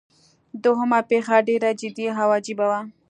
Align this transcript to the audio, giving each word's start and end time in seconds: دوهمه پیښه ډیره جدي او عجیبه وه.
دوهمه 0.63 0.99
پیښه 1.11 1.37
ډیره 1.47 1.69
جدي 1.79 2.05
او 2.21 2.29
عجیبه 2.37 2.65
وه. 2.71 2.79